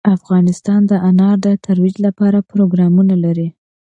افغانستان 0.17 0.81
د 0.91 0.93
انار 1.09 1.37
د 1.45 1.47
ترویج 1.65 1.95
لپاره 2.05 2.45
پروګرامونه 2.51 3.15
لري. 3.23 3.47